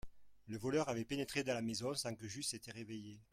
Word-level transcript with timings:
Le 0.47 0.57
voleur 0.57 0.89
avait 0.89 1.05
pénétré 1.05 1.43
dans 1.43 1.53
la 1.53 1.61
maison 1.61 1.93
sans 1.93 2.15
que 2.15 2.27
j'eusse 2.27 2.55
été 2.55 2.71
réveillé. 2.71 3.21